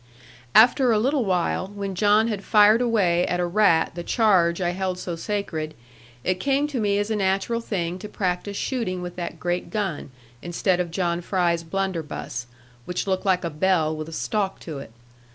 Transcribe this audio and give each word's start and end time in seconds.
After 0.55 0.91
a 0.91 0.97
little 0.97 1.25
while, 1.25 1.67
when 1.67 1.93
John 1.93 2.27
had 2.27 2.43
fired 2.43 2.81
away 2.81 3.23
at 3.27 3.39
a 3.39 3.45
rat 3.45 3.91
the 3.93 4.01
charge 4.01 4.59
I 4.59 4.71
held 4.71 4.97
so 4.97 5.15
sacred, 5.15 5.75
it 6.23 6.39
came 6.39 6.65
to 6.69 6.79
me 6.79 6.97
as 6.97 7.11
a 7.11 7.15
natural 7.15 7.61
thing 7.61 7.99
to 7.99 8.09
practise 8.09 8.57
shooting 8.57 9.03
with 9.03 9.15
that 9.17 9.39
great 9.39 9.69
gun, 9.69 10.09
instead 10.41 10.79
of 10.79 10.89
John 10.89 11.21
Fry's 11.21 11.61
blunderbuss, 11.61 12.47
which 12.85 13.05
looked 13.05 13.27
like 13.27 13.43
a 13.43 13.51
bell 13.51 13.95
with 13.95 14.09
a 14.09 14.11
stalk 14.11 14.59
to 14.61 14.79
it. 14.79 14.91